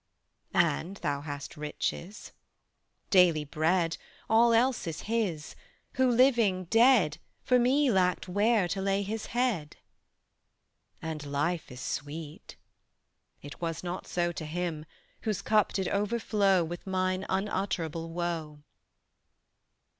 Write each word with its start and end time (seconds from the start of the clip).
"And 0.55 0.97
thou 0.97 1.21
hast 1.21 1.55
riches." 1.55 2.31
"Daily 3.11 3.45
bread: 3.45 3.97
All 4.31 4.51
else 4.51 4.87
is 4.87 5.01
His; 5.01 5.55
Who 5.93 6.09
living, 6.09 6.63
dead, 6.71 7.19
For 7.43 7.59
me 7.59 7.91
lacked 7.91 8.27
where 8.27 8.67
to 8.69 8.81
lay 8.81 9.03
His 9.03 9.27
Head." 9.27 9.77
"And 11.03 11.23
life 11.27 11.71
is 11.71 11.81
sweet." 11.81 12.55
"It 13.43 13.61
was 13.61 13.83
not 13.83 14.07
so 14.07 14.31
To 14.31 14.45
Him, 14.47 14.85
Whose 15.21 15.43
Cup 15.43 15.71
did 15.73 15.87
overflow 15.87 16.63
With 16.63 16.87
mine 16.87 17.23
unutterable 17.29 18.09
woe." 18.09 18.63